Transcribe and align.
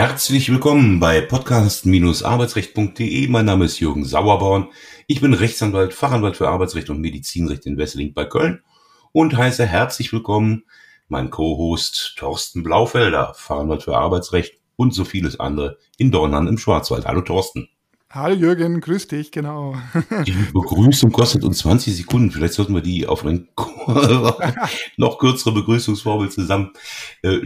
Herzlich 0.00 0.50
willkommen 0.50 0.98
bei 0.98 1.20
podcast-arbeitsrecht.de. 1.20 3.28
Mein 3.28 3.44
Name 3.44 3.66
ist 3.66 3.80
Jürgen 3.80 4.06
Sauerborn. 4.06 4.68
Ich 5.06 5.20
bin 5.20 5.34
Rechtsanwalt, 5.34 5.92
Fachanwalt 5.92 6.38
für 6.38 6.48
Arbeitsrecht 6.48 6.88
und 6.88 7.02
Medizinrecht 7.02 7.66
in 7.66 7.76
Wesseling 7.76 8.14
bei 8.14 8.24
Köln 8.24 8.62
und 9.12 9.36
heiße 9.36 9.66
herzlich 9.66 10.10
willkommen 10.14 10.64
mein 11.08 11.28
Co-Host 11.28 12.14
Thorsten 12.16 12.62
Blaufelder, 12.62 13.34
Fachanwalt 13.36 13.82
für 13.82 13.98
Arbeitsrecht 13.98 14.54
und 14.76 14.94
so 14.94 15.04
vieles 15.04 15.38
andere 15.38 15.76
in 15.98 16.10
Dornern 16.10 16.48
im 16.48 16.56
Schwarzwald. 16.56 17.04
Hallo 17.04 17.20
Thorsten. 17.20 17.68
Hallo 18.12 18.34
Jürgen, 18.34 18.80
grüß 18.80 19.06
dich, 19.06 19.30
genau. 19.30 19.76
Die 20.26 20.32
Begrüßung 20.32 21.12
kostet 21.12 21.44
uns 21.44 21.58
20 21.58 21.96
Sekunden. 21.96 22.32
Vielleicht 22.32 22.54
sollten 22.54 22.74
wir 22.74 22.82
die 22.82 23.06
auf 23.06 23.24
eine 23.24 23.46
noch 24.96 25.18
kürzere 25.20 25.54
Begrüßungsformel 25.54 26.28
zusammen 26.28 26.72
äh. 27.22 27.38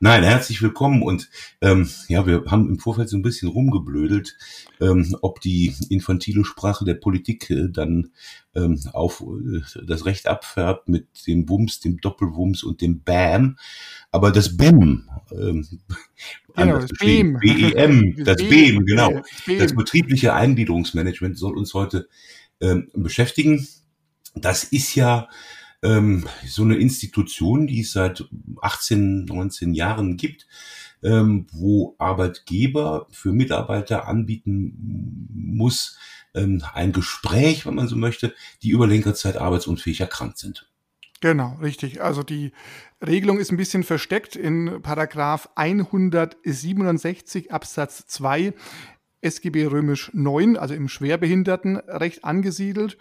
Nein, 0.00 0.22
herzlich 0.22 0.62
willkommen 0.62 1.02
und 1.02 1.28
ähm, 1.60 1.86
ja, 2.08 2.26
wir 2.26 2.44
haben 2.46 2.70
im 2.70 2.78
Vorfeld 2.78 3.10
so 3.10 3.18
ein 3.18 3.22
bisschen 3.22 3.50
rumgeblödelt, 3.50 4.38
ähm, 4.80 5.14
ob 5.20 5.42
die 5.42 5.74
infantile 5.90 6.46
Sprache 6.46 6.86
der 6.86 6.94
Politik 6.94 7.50
äh, 7.50 7.68
dann 7.68 8.08
ähm, 8.54 8.80
auf 8.94 9.22
äh, 9.22 9.60
das 9.86 10.06
Recht 10.06 10.28
abfärbt 10.28 10.88
mit 10.88 11.08
dem 11.26 11.46
Wumms, 11.48 11.80
dem 11.80 11.98
Doppelwumms 11.98 12.62
und 12.62 12.80
dem 12.80 13.02
Bam. 13.02 13.58
Aber 14.14 14.30
das 14.30 14.56
BEM, 14.56 15.10
ähm, 15.32 15.66
genau, 16.54 16.78
das 16.78 16.90
BEM, 17.00 17.36
BEM, 17.40 18.14
das 18.24 18.36
BEM, 18.36 18.86
genau, 18.86 19.22
das 19.58 19.74
betriebliche 19.74 20.34
Eingliederungsmanagement 20.34 21.36
soll 21.36 21.58
uns 21.58 21.74
heute 21.74 22.06
ähm, 22.60 22.92
beschäftigen. 22.94 23.66
Das 24.36 24.62
ist 24.62 24.94
ja 24.94 25.28
ähm, 25.82 26.28
so 26.46 26.62
eine 26.62 26.76
Institution, 26.76 27.66
die 27.66 27.80
es 27.80 27.90
seit 27.90 28.24
18, 28.62 29.24
19 29.24 29.74
Jahren 29.74 30.16
gibt, 30.16 30.46
ähm, 31.02 31.48
wo 31.50 31.96
Arbeitgeber 31.98 33.08
für 33.10 33.32
Mitarbeiter 33.32 34.06
anbieten 34.06 35.26
muss, 35.34 35.98
ähm, 36.34 36.62
ein 36.72 36.92
Gespräch, 36.92 37.66
wenn 37.66 37.74
man 37.74 37.88
so 37.88 37.96
möchte, 37.96 38.32
die 38.62 38.70
über 38.70 38.86
längere 38.86 39.14
Zeit 39.14 39.38
arbeitsunfähig 39.38 40.00
erkrankt 40.00 40.38
sind. 40.38 40.68
Genau, 41.24 41.56
richtig. 41.62 42.02
Also 42.02 42.22
die 42.22 42.52
Regelung 43.00 43.38
ist 43.38 43.50
ein 43.50 43.56
bisschen 43.56 43.82
versteckt 43.82 44.36
in 44.36 44.82
Paragraph 44.82 45.48
167 45.54 47.50
Absatz 47.50 48.06
2 48.08 48.52
SGB 49.22 49.64
römisch 49.64 50.10
9, 50.12 50.58
also 50.58 50.74
im 50.74 50.86
Schwerbehindertenrecht 50.86 52.26
angesiedelt. 52.26 52.98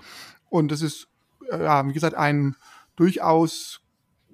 Und 0.47 0.71
das 0.71 0.81
ist, 0.81 1.09
äh, 1.51 1.65
ja, 1.65 1.85
wie 1.85 1.91
gesagt, 1.91 2.15
ein 2.15 2.55
durchaus 2.95 3.81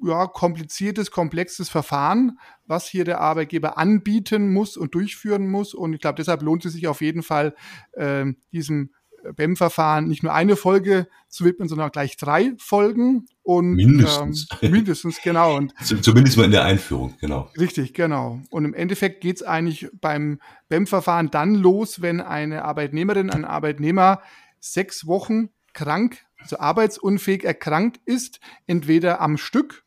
ja, 0.03 0.27
kompliziertes, 0.27 1.09
komplexes 1.09 1.69
Verfahren, 1.69 2.37
was 2.67 2.85
hier 2.87 3.05
der 3.05 3.21
Arbeitgeber 3.21 3.79
anbieten 3.79 4.53
muss 4.53 4.77
und 4.77 4.93
durchführen 4.93 5.49
muss. 5.49 5.73
Und 5.73 5.93
ich 5.93 5.99
glaube, 5.99 6.17
deshalb 6.17 6.43
lohnt 6.43 6.63
es 6.63 6.73
sich 6.73 6.87
auf 6.87 7.01
jeden 7.01 7.23
Fall, 7.23 7.55
äh, 7.93 8.25
diesem 8.51 8.91
BEM-Verfahren 9.35 10.07
nicht 10.07 10.23
nur 10.23 10.33
eine 10.33 10.55
Folge 10.55 11.07
zu 11.27 11.45
widmen, 11.45 11.67
sondern 11.67 11.91
gleich 11.91 12.17
drei 12.17 12.53
Folgen. 12.57 13.25
Und, 13.43 13.73
mindestens. 13.75 14.47
Ähm, 14.61 14.71
mindestens, 14.71 15.21
genau. 15.21 15.57
Und 15.57 15.73
Zumindest 15.83 16.37
mal 16.37 16.45
in 16.45 16.51
der 16.51 16.65
Einführung, 16.65 17.15
genau. 17.19 17.49
Richtig, 17.57 17.93
genau. 17.93 18.41
Und 18.49 18.65
im 18.65 18.73
Endeffekt 18.73 19.21
geht 19.21 19.37
es 19.37 19.43
eigentlich 19.43 19.89
beim 19.99 20.39
BEM-Verfahren 20.69 21.31
dann 21.31 21.55
los, 21.55 22.01
wenn 22.01 22.21
eine 22.21 22.63
Arbeitnehmerin, 22.65 23.29
ein 23.29 23.45
Arbeitnehmer 23.45 24.21
sechs 24.59 25.07
Wochen 25.07 25.49
krank, 25.73 26.25
also 26.37 26.59
arbeitsunfähig 26.59 27.43
erkrankt 27.43 27.99
ist, 28.05 28.39
entweder 28.67 29.21
am 29.21 29.37
Stück 29.37 29.83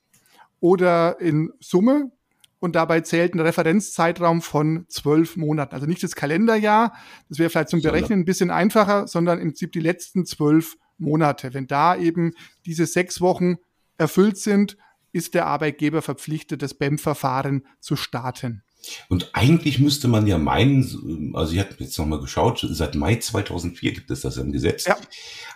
oder 0.61 1.21
in 1.21 1.53
Summe 1.61 2.13
und 2.63 2.77
dabei 2.77 3.01
zählt 3.01 3.35
ein 3.35 3.41
Referenzzeitraum 3.41 4.41
von 4.41 4.87
zwölf 4.89 5.37
Monaten. 5.37 5.75
Also 5.75 5.87
nicht 5.87 6.01
das 6.05 6.15
Kalenderjahr, 6.15 6.95
das 7.29 7.41
wäre 7.41 7.51
vielleicht 7.51 7.71
zum 7.71 7.83
Berechnen 7.83 8.21
ein 8.21 8.25
bisschen 8.25 8.53
einfacher, 8.53 9.09
sondern 9.09 9.41
im 9.41 9.49
Prinzip 9.49 9.73
die 9.73 9.81
letzten 9.81 10.25
zwölf 10.25 10.77
Monate. 10.97 11.55
Wenn 11.55 11.67
da 11.67 11.97
eben 11.97 12.35
diese 12.65 12.87
sechs 12.87 13.21
Wochen 13.21 13.57
erfüllt 13.99 14.39
sind, 14.39 14.77
ist 15.11 15.35
der 15.35 15.47
Arbeitgeber 15.47 16.03
verpflichtet, 16.03 16.63
das 16.63 16.75
BEM-Verfahren 16.75 17.67
zu 17.81 17.97
starten. 17.97 18.63
Und 19.09 19.31
eigentlich 19.33 19.81
müsste 19.81 20.07
man 20.07 20.29
ja 20.29 20.39
meinen, 20.39 21.35
also 21.35 21.55
ich 21.55 21.59
habe 21.59 21.75
jetzt 21.81 21.99
nochmal 21.99 22.21
geschaut, 22.21 22.65
seit 22.71 22.95
Mai 22.95 23.17
2004 23.17 23.91
gibt 23.91 24.11
es 24.13 24.21
das 24.21 24.37
im 24.37 24.53
Gesetz. 24.53 24.85
Ja. 24.85 24.97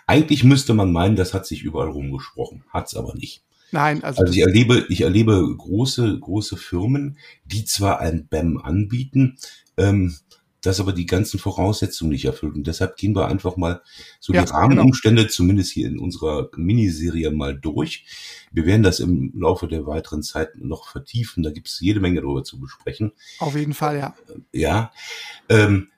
Eigentlich 0.07 0.43
müsste 0.43 0.73
man 0.73 0.91
meinen, 0.91 1.15
das 1.15 1.33
hat 1.33 1.45
sich 1.45 1.63
überall 1.63 1.89
rumgesprochen, 1.89 2.65
hat 2.69 2.87
es 2.87 2.95
aber 2.95 3.15
nicht. 3.15 3.45
Nein, 3.71 4.03
also, 4.03 4.21
also 4.21 4.33
ich 4.33 4.39
erlebe, 4.39 4.85
ich 4.89 5.01
erlebe 5.01 5.55
große, 5.57 6.19
große 6.19 6.57
Firmen, 6.57 7.17
die 7.45 7.65
zwar 7.65 7.99
ein 7.99 8.27
BAM 8.27 8.57
anbieten, 8.57 9.37
ähm, 9.75 10.15
das 10.61 10.79
aber 10.79 10.91
die 10.91 11.05
ganzen 11.05 11.39
Voraussetzungen 11.39 12.11
nicht 12.11 12.25
erfüllt. 12.25 12.55
Und 12.55 12.67
deshalb 12.67 12.97
gehen 12.97 13.15
wir 13.15 13.27
einfach 13.27 13.57
mal 13.57 13.81
so 14.19 14.33
ja, 14.33 14.43
die 14.43 14.51
Rahmenumstände, 14.51 15.23
genau. 15.23 15.31
zumindest 15.31 15.71
hier 15.71 15.87
in 15.87 15.99
unserer 15.99 16.49
Miniserie, 16.55 17.31
mal 17.31 17.57
durch. 17.57 18.05
Wir 18.51 18.65
werden 18.65 18.83
das 18.83 18.99
im 18.99 19.31
Laufe 19.35 19.67
der 19.67 19.85
weiteren 19.85 20.23
Zeit 20.23 20.55
noch 20.57 20.89
vertiefen. 20.89 21.43
Da 21.43 21.51
gibt 21.51 21.67
es 21.67 21.79
jede 21.79 21.99
Menge 21.99 22.21
darüber 22.21 22.43
zu 22.43 22.59
besprechen. 22.59 23.11
Auf 23.39 23.55
jeden 23.55 23.73
Fall, 23.73 23.97
ja. 23.97 24.15
Ja. 24.51 24.91
Ähm, 25.47 25.89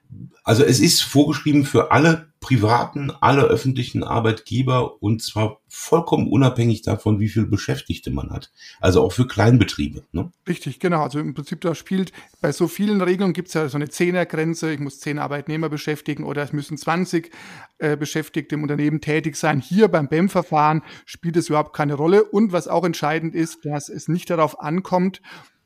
also 0.44 0.64
es 0.64 0.80
ist 0.80 1.02
vorgeschrieben 1.02 1.64
für 1.64 1.90
alle 1.90 2.29
privaten, 2.40 3.12
alle 3.20 3.42
öffentlichen 3.42 4.02
Arbeitgeber 4.02 5.02
und 5.02 5.22
zwar 5.22 5.60
vollkommen 5.68 6.26
unabhängig 6.26 6.80
davon, 6.82 7.20
wie 7.20 7.28
viel 7.28 7.46
Beschäftigte 7.46 8.10
man 8.10 8.30
hat. 8.30 8.50
Also 8.80 9.02
auch 9.02 9.12
für 9.12 9.26
Kleinbetriebe. 9.26 10.04
Ne? 10.12 10.32
Richtig, 10.48 10.80
genau. 10.80 11.02
Also 11.02 11.20
im 11.20 11.34
Prinzip 11.34 11.60
da 11.60 11.74
spielt 11.74 12.12
bei 12.40 12.50
so 12.50 12.66
vielen 12.66 13.02
Regelungen 13.02 13.34
gibt 13.34 13.48
es 13.48 13.54
ja 13.54 13.68
so 13.68 13.76
eine 13.76 13.90
Zehnergrenze. 13.90 14.72
Ich 14.72 14.80
muss 14.80 15.00
zehn 15.00 15.18
Arbeitnehmer 15.18 15.68
beschäftigen 15.68 16.24
oder 16.24 16.42
es 16.42 16.54
müssen 16.54 16.78
20 16.78 17.30
äh, 17.78 17.96
Beschäftigte 17.96 18.54
im 18.54 18.62
Unternehmen 18.62 19.02
tätig 19.02 19.36
sein. 19.36 19.60
Hier 19.60 19.88
beim 19.88 20.08
BEM-Verfahren 20.08 20.82
spielt 21.04 21.36
es 21.36 21.50
überhaupt 21.50 21.76
keine 21.76 21.94
Rolle. 21.94 22.24
Und 22.24 22.52
was 22.52 22.68
auch 22.68 22.84
entscheidend 22.84 23.34
ist, 23.34 23.66
dass 23.66 23.90
es 23.90 24.08
nicht 24.08 24.30
darauf 24.30 24.60
ankommt, 24.60 25.20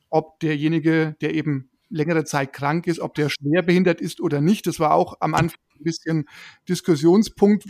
ob 0.09 0.39
derjenige, 0.41 1.15
der 1.21 1.33
eben 1.33 1.69
längere 1.89 2.23
Zeit 2.23 2.53
krank 2.53 2.87
ist, 2.87 2.99
ob 2.99 3.13
der 3.15 3.29
schwer 3.29 3.61
behindert 3.61 4.01
ist 4.01 4.21
oder 4.21 4.41
nicht. 4.41 4.67
Das 4.67 4.79
war 4.79 4.93
auch 4.93 5.17
am 5.19 5.33
Anfang 5.33 5.59
ein 5.79 5.83
bisschen 5.83 6.25
Diskussionspunkt. 6.67 7.65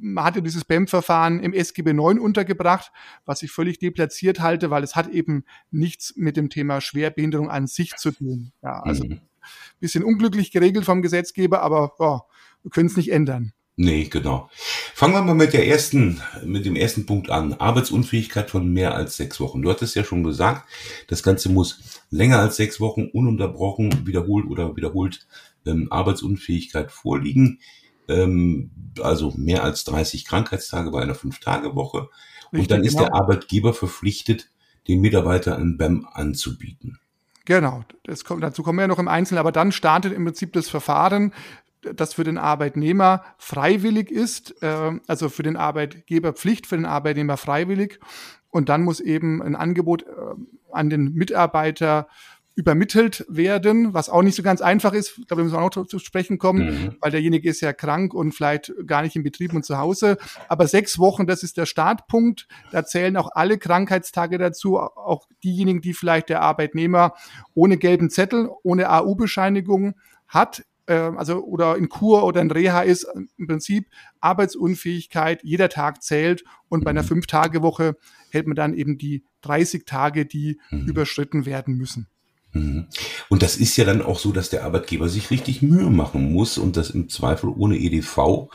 Man 0.00 0.24
hatte 0.24 0.42
dieses 0.42 0.64
BEM-Verfahren 0.64 1.40
im 1.40 1.52
SGB 1.52 1.92
9 1.92 2.18
untergebracht, 2.18 2.92
was 3.24 3.42
ich 3.42 3.50
völlig 3.50 3.78
deplatziert 3.78 4.40
halte, 4.40 4.70
weil 4.70 4.82
es 4.82 4.96
hat 4.96 5.08
eben 5.08 5.44
nichts 5.70 6.14
mit 6.16 6.36
dem 6.36 6.50
Thema 6.50 6.80
Schwerbehinderung 6.80 7.50
an 7.50 7.66
sich 7.66 7.96
zu 7.96 8.12
tun. 8.12 8.52
Ja, 8.62 8.80
also 8.82 9.04
mhm. 9.04 9.20
bisschen 9.80 10.04
unglücklich 10.04 10.50
geregelt 10.50 10.84
vom 10.84 11.02
Gesetzgeber, 11.02 11.62
aber 11.62 11.94
ja, 11.98 12.22
wir 12.62 12.70
können 12.70 12.88
es 12.88 12.96
nicht 12.96 13.10
ändern. 13.10 13.52
Nee, 13.80 14.08
genau. 14.10 14.50
Fangen 14.92 15.14
wir 15.14 15.22
mal 15.22 15.36
mit 15.36 15.52
der 15.52 15.68
ersten, 15.68 16.20
mit 16.44 16.66
dem 16.66 16.74
ersten 16.74 17.06
Punkt 17.06 17.30
an. 17.30 17.52
Arbeitsunfähigkeit 17.52 18.50
von 18.50 18.72
mehr 18.72 18.96
als 18.96 19.16
sechs 19.16 19.38
Wochen. 19.38 19.62
Du 19.62 19.70
hattest 19.70 19.94
ja 19.94 20.02
schon 20.02 20.24
gesagt, 20.24 20.68
das 21.06 21.22
Ganze 21.22 21.48
muss 21.48 22.02
länger 22.10 22.40
als 22.40 22.56
sechs 22.56 22.80
Wochen 22.80 23.06
ununterbrochen 23.06 24.04
wiederholt 24.04 24.46
oder 24.46 24.74
wiederholt 24.74 25.28
ähm, 25.64 25.86
Arbeitsunfähigkeit 25.92 26.90
vorliegen. 26.90 27.60
Ähm, 28.08 28.72
also 29.00 29.32
mehr 29.36 29.62
als 29.62 29.84
30 29.84 30.24
Krankheitstage 30.24 30.90
bei 30.90 31.00
einer 31.00 31.14
Fünf-Tage-Woche. 31.14 32.08
Und 32.50 32.72
dann 32.72 32.82
ist 32.82 32.96
genau. 32.96 33.04
der 33.04 33.14
Arbeitgeber 33.14 33.74
verpflichtet, 33.74 34.50
den 34.88 35.00
Mitarbeiter 35.00 35.56
ein 35.56 35.78
BEM 35.78 36.04
anzubieten. 36.12 36.98
Genau, 37.44 37.84
das 38.02 38.24
kommt, 38.24 38.42
dazu 38.42 38.64
kommen 38.64 38.78
wir 38.78 38.82
ja 38.82 38.88
noch 38.88 38.98
im 38.98 39.06
Einzelnen, 39.06 39.38
aber 39.38 39.52
dann 39.52 39.70
startet 39.70 40.12
im 40.12 40.24
Prinzip 40.24 40.52
das 40.52 40.68
Verfahren 40.68 41.32
das 41.82 42.14
für 42.14 42.24
den 42.24 42.38
Arbeitnehmer 42.38 43.24
freiwillig 43.38 44.10
ist, 44.10 44.62
äh, 44.62 44.92
also 45.06 45.28
für 45.28 45.42
den 45.42 45.56
Arbeitgeber 45.56 46.32
Pflicht, 46.32 46.66
für 46.66 46.76
den 46.76 46.86
Arbeitnehmer 46.86 47.36
freiwillig. 47.36 48.00
Und 48.50 48.68
dann 48.68 48.82
muss 48.82 49.00
eben 49.00 49.42
ein 49.42 49.56
Angebot 49.56 50.02
äh, 50.02 50.06
an 50.72 50.90
den 50.90 51.12
Mitarbeiter 51.12 52.08
übermittelt 52.58 53.24
werden, 53.28 53.94
was 53.94 54.08
auch 54.08 54.22
nicht 54.22 54.34
so 54.34 54.42
ganz 54.42 54.60
einfach 54.60 54.92
ist. 54.92 55.16
Ich 55.16 55.28
glaube, 55.28 55.42
wir 55.42 55.44
müssen 55.44 55.56
auch 55.56 55.72
noch 55.76 55.86
zu 55.86 56.00
sprechen 56.00 56.38
kommen, 56.38 56.66
mhm. 56.66 56.96
weil 57.00 57.12
derjenige 57.12 57.48
ist 57.48 57.60
ja 57.60 57.72
krank 57.72 58.12
und 58.12 58.32
vielleicht 58.32 58.72
gar 58.84 59.02
nicht 59.02 59.14
im 59.14 59.22
Betrieb 59.22 59.54
und 59.54 59.64
zu 59.64 59.78
Hause. 59.78 60.18
Aber 60.48 60.66
sechs 60.66 60.98
Wochen, 60.98 61.28
das 61.28 61.44
ist 61.44 61.56
der 61.56 61.66
Startpunkt. 61.66 62.48
Da 62.72 62.84
zählen 62.84 63.16
auch 63.16 63.30
alle 63.32 63.58
Krankheitstage 63.58 64.38
dazu, 64.38 64.76
auch 64.80 65.28
diejenigen, 65.44 65.82
die 65.82 65.94
vielleicht 65.94 66.30
der 66.30 66.42
Arbeitnehmer 66.42 67.14
ohne 67.54 67.76
gelben 67.76 68.10
Zettel, 68.10 68.50
ohne 68.64 68.90
AU-Bescheinigung 68.90 69.94
hat 70.26 70.64
äh, 70.88 70.94
also 70.94 71.44
oder 71.44 71.76
in 71.76 71.88
Kur 71.88 72.24
oder 72.24 72.40
in 72.40 72.50
Reha 72.50 72.82
ist, 72.82 73.06
im 73.36 73.46
Prinzip 73.46 73.86
Arbeitsunfähigkeit, 74.20 75.44
jeder 75.44 75.68
Tag 75.68 76.02
zählt 76.02 76.44
und 76.68 76.84
bei 76.84 76.90
einer 76.90 77.02
mhm. 77.02 77.08
Fünf-Tage-Woche 77.08 77.96
hält 78.30 78.46
man 78.46 78.56
dann 78.56 78.74
eben 78.74 78.98
die 78.98 79.24
30 79.42 79.84
Tage, 79.84 80.26
die 80.26 80.58
mhm. 80.70 80.86
überschritten 80.86 81.46
werden 81.46 81.76
müssen. 81.76 82.08
Mhm. 82.52 82.86
Und 83.28 83.42
das 83.42 83.56
ist 83.56 83.76
ja 83.76 83.84
dann 83.84 84.02
auch 84.02 84.18
so, 84.18 84.32
dass 84.32 84.50
der 84.50 84.64
Arbeitgeber 84.64 85.08
sich 85.08 85.30
richtig 85.30 85.62
Mühe 85.62 85.90
machen 85.90 86.32
muss 86.32 86.58
und 86.58 86.76
das 86.76 86.90
im 86.90 87.08
Zweifel 87.08 87.50
ohne 87.50 87.78
EDV 87.78 88.48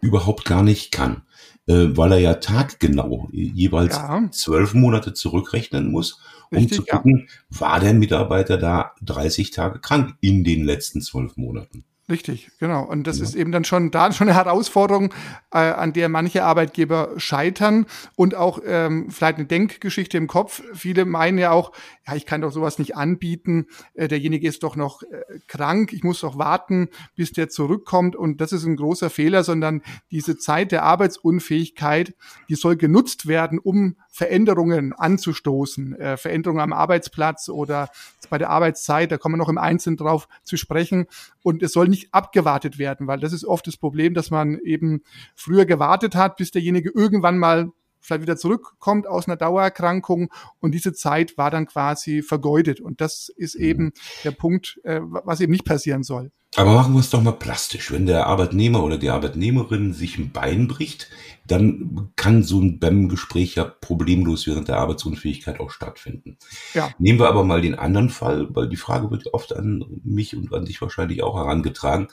überhaupt 0.00 0.44
gar 0.44 0.62
nicht 0.62 0.90
kann, 0.92 1.22
äh, 1.66 1.88
weil 1.90 2.12
er 2.12 2.18
ja 2.18 2.34
taggenau 2.34 3.28
jeweils 3.32 3.96
ja. 3.96 4.28
zwölf 4.30 4.74
Monate 4.74 5.14
zurückrechnen 5.14 5.90
muss 5.90 6.20
um 6.54 6.62
Richtig, 6.62 6.78
zu 6.78 6.84
ja. 6.86 6.96
gucken, 6.96 7.28
war 7.50 7.80
der 7.80 7.94
Mitarbeiter 7.94 8.56
da 8.56 8.92
30 9.02 9.50
Tage 9.50 9.80
krank 9.80 10.14
in 10.20 10.44
den 10.44 10.64
letzten 10.64 11.00
zwölf 11.00 11.36
Monaten. 11.36 11.84
Richtig, 12.06 12.50
genau. 12.58 12.84
Und 12.84 13.06
das 13.06 13.18
ja. 13.18 13.24
ist 13.24 13.34
eben 13.34 13.50
dann 13.50 13.64
schon 13.64 13.90
da 13.90 14.12
schon 14.12 14.28
eine 14.28 14.36
Herausforderung, 14.36 15.14
äh, 15.50 15.58
an 15.58 15.94
der 15.94 16.10
manche 16.10 16.44
Arbeitgeber 16.44 17.14
scheitern 17.16 17.86
und 18.14 18.34
auch 18.34 18.58
ähm, 18.64 19.10
vielleicht 19.10 19.38
eine 19.38 19.46
Denkgeschichte 19.46 20.18
im 20.18 20.26
Kopf. 20.26 20.62
Viele 20.74 21.06
meinen 21.06 21.38
ja 21.38 21.52
auch, 21.52 21.72
ja, 22.06 22.14
ich 22.14 22.26
kann 22.26 22.42
doch 22.42 22.52
sowas 22.52 22.78
nicht 22.78 22.94
anbieten. 22.94 23.68
Äh, 23.94 24.08
derjenige 24.08 24.46
ist 24.46 24.64
doch 24.64 24.76
noch 24.76 25.02
äh, 25.02 25.38
krank. 25.46 25.94
Ich 25.94 26.04
muss 26.04 26.20
doch 26.20 26.36
warten, 26.36 26.88
bis 27.14 27.32
der 27.32 27.48
zurückkommt. 27.48 28.16
Und 28.16 28.40
das 28.42 28.52
ist 28.52 28.64
ein 28.64 28.76
großer 28.76 29.08
Fehler, 29.08 29.42
sondern 29.42 29.80
diese 30.10 30.36
Zeit 30.36 30.72
der 30.72 30.82
Arbeitsunfähigkeit, 30.82 32.14
die 32.50 32.54
soll 32.54 32.76
genutzt 32.76 33.26
werden, 33.26 33.58
um 33.58 33.96
Veränderungen 34.10 34.92
anzustoßen, 34.92 35.98
äh, 35.98 36.16
Veränderungen 36.16 36.60
am 36.60 36.72
Arbeitsplatz 36.72 37.48
oder 37.48 37.88
bei 38.30 38.38
der 38.38 38.50
Arbeitszeit, 38.50 39.10
da 39.10 39.18
kommen 39.18 39.34
wir 39.34 39.38
noch 39.38 39.48
im 39.48 39.58
Einzelnen 39.58 39.96
drauf 39.96 40.28
zu 40.44 40.56
sprechen. 40.56 41.06
Und 41.42 41.62
es 41.62 41.72
soll 41.72 41.88
nicht 41.94 42.12
abgewartet 42.12 42.78
werden, 42.78 43.06
weil 43.06 43.20
das 43.20 43.32
ist 43.32 43.44
oft 43.44 43.66
das 43.66 43.76
Problem, 43.76 44.14
dass 44.14 44.30
man 44.30 44.58
eben 44.58 45.02
früher 45.34 45.64
gewartet 45.64 46.16
hat, 46.16 46.36
bis 46.36 46.50
derjenige 46.50 46.90
irgendwann 46.92 47.38
mal 47.38 47.70
vielleicht 48.04 48.22
wieder 48.22 48.36
zurückkommt 48.36 49.06
aus 49.06 49.26
einer 49.26 49.36
Dauererkrankung 49.36 50.30
und 50.60 50.72
diese 50.72 50.92
Zeit 50.92 51.36
war 51.38 51.50
dann 51.50 51.66
quasi 51.66 52.22
vergeudet. 52.22 52.80
Und 52.80 53.00
das 53.00 53.30
ist 53.34 53.54
eben 53.54 53.92
der 54.22 54.32
Punkt, 54.32 54.80
äh, 54.84 55.00
was 55.02 55.40
eben 55.40 55.52
nicht 55.52 55.64
passieren 55.64 56.02
soll. 56.02 56.30
Aber 56.56 56.72
machen 56.74 56.94
wir 56.94 57.00
es 57.00 57.10
doch 57.10 57.20
mal 57.20 57.32
plastisch. 57.32 57.90
Wenn 57.90 58.06
der 58.06 58.26
Arbeitnehmer 58.26 58.84
oder 58.84 58.96
die 58.96 59.10
Arbeitnehmerin 59.10 59.92
sich 59.92 60.18
ein 60.18 60.30
Bein 60.30 60.68
bricht, 60.68 61.10
dann 61.46 62.12
kann 62.14 62.44
so 62.44 62.60
ein 62.60 62.78
BEM-Gespräch 62.78 63.56
ja 63.56 63.64
problemlos 63.64 64.46
während 64.46 64.68
der 64.68 64.78
Arbeitsunfähigkeit 64.78 65.58
auch 65.58 65.70
stattfinden. 65.70 66.38
Ja. 66.72 66.90
Nehmen 66.98 67.18
wir 67.18 67.28
aber 67.28 67.42
mal 67.42 67.60
den 67.60 67.74
anderen 67.74 68.08
Fall, 68.08 68.46
weil 68.54 68.68
die 68.68 68.76
Frage 68.76 69.10
wird 69.10 69.34
oft 69.34 69.54
an 69.54 69.84
mich 70.04 70.36
und 70.36 70.54
an 70.54 70.64
dich 70.64 70.80
wahrscheinlich 70.80 71.24
auch 71.24 71.36
herangetragen. 71.36 72.08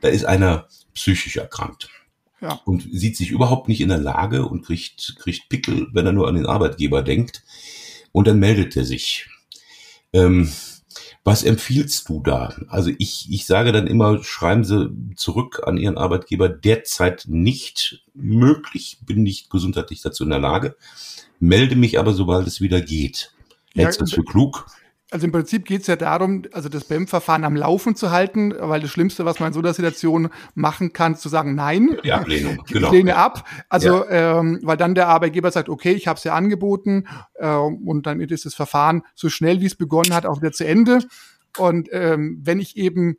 Da 0.00 0.08
ist 0.08 0.24
einer 0.24 0.68
psychisch 0.94 1.36
erkrankt. 1.36 1.90
Ja. 2.42 2.60
Und 2.64 2.86
sieht 2.90 3.16
sich 3.16 3.30
überhaupt 3.30 3.68
nicht 3.68 3.80
in 3.80 3.88
der 3.88 3.98
Lage 3.98 4.46
und 4.46 4.66
kriegt, 4.66 5.14
kriegt 5.18 5.48
Pickel, 5.48 5.86
wenn 5.92 6.06
er 6.06 6.12
nur 6.12 6.26
an 6.28 6.34
den 6.34 6.46
Arbeitgeber 6.46 7.02
denkt. 7.02 7.44
Und 8.10 8.26
dann 8.26 8.40
meldet 8.40 8.76
er 8.76 8.84
sich. 8.84 9.28
Ähm, 10.12 10.52
was 11.24 11.44
empfiehlst 11.44 12.08
du 12.08 12.20
da? 12.20 12.52
Also 12.68 12.90
ich, 12.98 13.28
ich 13.30 13.46
sage 13.46 13.70
dann 13.70 13.86
immer, 13.86 14.22
schreiben 14.24 14.64
Sie 14.64 14.90
zurück 15.14 15.62
an 15.64 15.76
Ihren 15.76 15.96
Arbeitgeber, 15.96 16.48
derzeit 16.48 17.26
nicht 17.28 18.04
möglich, 18.12 18.98
bin 19.06 19.22
nicht 19.22 19.48
gesundheitlich 19.48 20.02
dazu 20.02 20.24
in 20.24 20.30
der 20.30 20.40
Lage, 20.40 20.76
melde 21.38 21.76
mich 21.76 22.00
aber, 22.00 22.12
sobald 22.12 22.48
es 22.48 22.60
wieder 22.60 22.80
geht. 22.80 23.32
Hältst 23.74 24.00
du 24.00 24.04
ja, 24.04 24.06
das 24.06 24.14
für 24.14 24.24
klug? 24.24 24.66
Also 25.12 25.26
im 25.26 25.32
Prinzip 25.32 25.66
geht 25.66 25.82
es 25.82 25.88
ja 25.88 25.96
darum, 25.96 26.44
also 26.52 26.70
das 26.70 26.84
BEM-Verfahren 26.84 27.44
am 27.44 27.54
Laufen 27.54 27.94
zu 27.94 28.10
halten, 28.10 28.54
weil 28.58 28.80
das 28.80 28.90
Schlimmste, 28.90 29.26
was 29.26 29.40
man 29.40 29.48
in 29.48 29.52
so 29.52 29.60
einer 29.60 29.74
Situation 29.74 30.30
machen 30.54 30.94
kann, 30.94 31.16
zu 31.16 31.28
sagen, 31.28 31.54
nein, 31.54 31.98
die 32.02 32.12
Ablehnung, 32.12 32.62
genau. 32.66 32.86
ich 32.86 32.92
lehne 32.92 33.16
ab. 33.16 33.46
Also 33.68 34.06
ja. 34.06 34.38
ähm, 34.38 34.60
weil 34.62 34.78
dann 34.78 34.94
der 34.94 35.08
Arbeitgeber 35.08 35.50
sagt, 35.50 35.68
okay, 35.68 35.92
ich 35.92 36.08
habe 36.08 36.16
es 36.16 36.24
ja 36.24 36.34
angeboten 36.34 37.06
äh, 37.34 37.54
und 37.54 38.06
dann 38.06 38.20
ist 38.20 38.46
das 38.46 38.54
Verfahren 38.54 39.02
so 39.14 39.28
schnell, 39.28 39.60
wie 39.60 39.66
es 39.66 39.74
begonnen 39.74 40.14
hat, 40.14 40.24
auch 40.24 40.40
wieder 40.40 40.52
zu 40.52 40.66
Ende. 40.66 41.00
Und 41.58 41.90
ähm, 41.92 42.40
wenn 42.42 42.58
ich 42.58 42.78
eben 42.78 43.18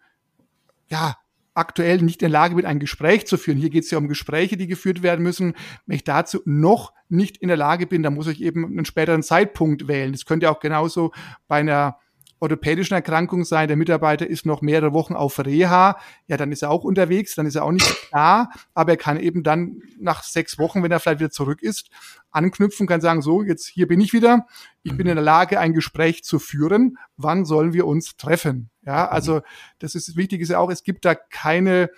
ja 0.88 1.16
aktuell 1.54 2.02
nicht 2.02 2.22
in 2.22 2.26
der 2.26 2.40
Lage 2.40 2.56
bin, 2.56 2.66
ein 2.66 2.80
Gespräch 2.80 3.28
zu 3.28 3.38
führen. 3.38 3.58
Hier 3.58 3.70
geht 3.70 3.84
es 3.84 3.92
ja 3.92 3.98
um 3.98 4.08
Gespräche, 4.08 4.58
die 4.58 4.68
geführt 4.68 5.04
werden 5.04 5.24
müssen. 5.24 5.54
Wenn 5.86 5.96
ich 5.96 6.04
dazu 6.04 6.42
noch 6.46 6.94
nicht 7.10 7.38
in 7.38 7.48
der 7.48 7.58
Lage 7.58 7.88
bin, 7.88 8.04
dann 8.04 8.16
muss 8.16 8.28
ich 8.28 8.42
eben 8.42 8.66
einen 8.66 8.86
späteren 8.86 9.24
Zeitpunkt 9.24 9.88
wählen. 9.88 10.12
Das 10.12 10.26
könnte 10.26 10.50
auch 10.50 10.60
genauso 10.60 11.12
bei 11.48 11.58
einer 11.58 11.98
orthopädischen 12.44 12.94
Erkrankung 12.94 13.46
sein, 13.46 13.70
der 13.70 13.78
Mitarbeiter 13.78 14.28
ist 14.28 14.46
noch 14.46 14.62
mehrere 14.62 14.92
Wochen 14.92 15.16
auf 15.16 15.40
Reha, 15.40 15.98
ja, 16.28 16.38
dann 16.38 16.52
ist 16.52 16.62
er 16.62 16.72
auch 16.72 16.84
unterwegs, 16.84 17.36
dann 17.36 17.46
ist 17.46 17.56
er 17.56 17.64
auch 17.64 17.72
nicht 17.72 18.10
da, 18.12 18.50
aber 18.74 18.92
er 18.92 18.98
kann 18.98 19.18
eben 19.18 19.44
dann 19.44 19.82
nach 19.98 20.24
sechs 20.24 20.60
Wochen, 20.60 20.84
wenn 20.84 20.92
er 20.92 21.00
vielleicht 21.00 21.22
wieder 21.22 21.32
zurück 21.32 21.64
ist, 21.64 21.90
anknüpfen, 22.32 22.86
kann 22.86 23.00
sagen, 23.00 23.22
so, 23.22 23.44
jetzt 23.44 23.66
hier 23.68 23.88
bin 23.88 24.02
ich 24.02 24.12
wieder, 24.12 24.46
ich 24.84 24.96
bin 24.98 25.08
in 25.08 25.16
der 25.16 25.24
Lage, 25.24 25.58
ein 25.58 25.74
Gespräch 25.74 26.26
zu 26.26 26.38
führen, 26.38 26.98
wann 27.16 27.46
sollen 27.46 27.72
wir 27.72 27.88
uns 27.88 28.18
treffen? 28.18 28.70
Ja, 28.86 29.08
also 29.08 29.42
das 29.80 29.96
ist 29.96 30.18
wichtig 30.18 30.42
ist 30.42 30.50
ja 30.50 30.60
auch, 30.60 30.70
es 30.70 30.84
gibt 30.84 31.06
da 31.06 31.16
keine 31.16 31.90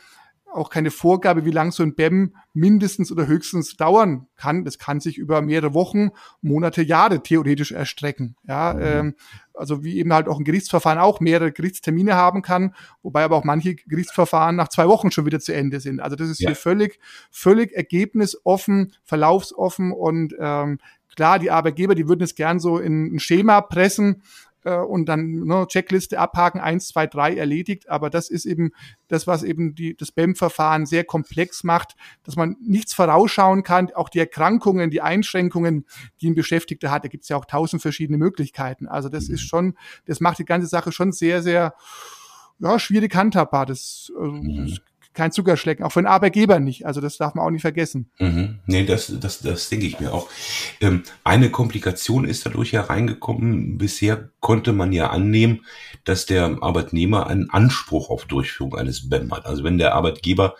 auch 0.51 0.69
keine 0.69 0.91
Vorgabe, 0.91 1.45
wie 1.45 1.51
lang 1.51 1.71
so 1.71 1.83
ein 1.83 1.95
BEM 1.95 2.35
mindestens 2.53 3.11
oder 3.11 3.27
höchstens 3.27 3.75
dauern 3.75 4.27
kann. 4.37 4.63
Das 4.63 4.79
kann 4.79 4.99
sich 4.99 5.17
über 5.17 5.41
mehrere 5.41 5.73
Wochen, 5.73 6.11
Monate, 6.41 6.81
Jahre 6.81 7.21
theoretisch 7.21 7.71
erstrecken. 7.71 8.35
Ja, 8.47 8.73
mhm. 8.73 8.81
ähm, 8.81 9.15
also 9.53 9.83
wie 9.83 9.97
eben 9.97 10.13
halt 10.13 10.27
auch 10.27 10.39
ein 10.39 10.45
Gerichtsverfahren 10.45 10.99
auch 10.99 11.19
mehrere 11.19 11.51
Gerichtstermine 11.51 12.15
haben 12.15 12.41
kann, 12.41 12.73
wobei 13.03 13.23
aber 13.23 13.35
auch 13.35 13.43
manche 13.43 13.75
Gerichtsverfahren 13.75 14.55
nach 14.55 14.69
zwei 14.69 14.87
Wochen 14.87 15.11
schon 15.11 15.25
wieder 15.25 15.39
zu 15.39 15.53
Ende 15.53 15.79
sind. 15.79 15.99
Also 15.99 16.15
das 16.15 16.29
ist 16.29 16.39
ja. 16.39 16.49
hier 16.49 16.55
völlig, 16.55 16.99
völlig 17.31 17.73
ergebnisoffen, 17.73 18.93
verlaufsoffen 19.03 19.91
und 19.91 20.35
ähm, 20.39 20.79
klar, 21.15 21.39
die 21.39 21.51
Arbeitgeber, 21.51 21.95
die 21.95 22.07
würden 22.07 22.23
es 22.23 22.35
gern 22.35 22.59
so 22.59 22.77
in 22.77 23.15
ein 23.15 23.19
Schema 23.19 23.61
pressen, 23.61 24.21
äh, 24.65 24.77
und 24.77 25.05
dann 25.05 25.45
ne, 25.45 25.65
Checkliste 25.67 26.19
abhaken, 26.19 26.59
eins, 26.59 26.87
zwei, 26.89 27.07
drei 27.07 27.35
erledigt. 27.35 27.87
Aber 27.89 28.09
das 28.09 28.29
ist 28.29 28.45
eben 28.45 28.71
das, 29.07 29.27
was 29.27 29.43
eben 29.43 29.75
die, 29.75 29.95
das 29.95 30.11
BEM-Verfahren 30.11 30.85
sehr 30.85 31.05
komplex 31.05 31.63
macht, 31.63 31.95
dass 32.23 32.35
man 32.35 32.57
nichts 32.59 32.93
vorausschauen 32.93 33.63
kann. 33.63 33.91
Auch 33.93 34.09
die 34.09 34.19
Erkrankungen, 34.19 34.89
die 34.89 35.01
Einschränkungen, 35.01 35.85
die 36.21 36.29
ein 36.29 36.35
Beschäftigter 36.35 36.91
hat, 36.91 37.05
da 37.05 37.07
gibt 37.07 37.23
es 37.23 37.29
ja 37.29 37.37
auch 37.37 37.45
tausend 37.45 37.81
verschiedene 37.81 38.17
Möglichkeiten. 38.17 38.87
Also 38.87 39.07
das 39.07 39.29
ist 39.29 39.41
schon, 39.41 39.75
das 40.05 40.19
macht 40.19 40.39
die 40.39 40.45
ganze 40.45 40.67
Sache 40.67 40.91
schon 40.91 41.11
sehr, 41.11 41.41
sehr 41.41 41.75
ja, 42.59 42.79
schwierig 42.79 43.15
handhabbar. 43.15 43.65
Das, 43.65 44.11
also, 44.17 44.31
mhm. 44.31 44.67
das 44.67 44.79
kein 45.15 45.31
Zuckerschlecken, 45.31 45.83
auch 45.83 45.91
für 45.91 45.99
einen 45.99 46.07
Arbeitgeber 46.07 46.59
nicht. 46.59 46.85
Also 46.85 47.01
das 47.01 47.17
darf 47.17 47.33
man 47.33 47.45
auch 47.45 47.49
nicht 47.49 47.61
vergessen. 47.61 48.11
Mhm. 48.19 48.59
Nee, 48.65 48.85
das, 48.85 49.11
das, 49.19 49.39
das 49.39 49.69
denke 49.69 49.87
ich 49.87 49.99
mir 49.99 50.13
auch. 50.13 50.29
Ähm, 50.81 51.03
eine 51.23 51.49
Komplikation 51.49 52.25
ist 52.25 52.45
dadurch 52.45 52.73
hereingekommen. 52.73 53.77
Bisher 53.77 54.29
konnte 54.39 54.73
man 54.73 54.91
ja 54.91 55.09
annehmen, 55.09 55.65
dass 56.03 56.25
der 56.25 56.57
Arbeitnehmer 56.61 57.27
einen 57.27 57.49
Anspruch 57.49 58.09
auf 58.09 58.25
Durchführung 58.25 58.75
eines 58.75 59.09
BEM 59.09 59.31
hat. 59.33 59.45
Also 59.45 59.63
wenn 59.63 59.77
der 59.77 59.95
Arbeitgeber 59.95 60.55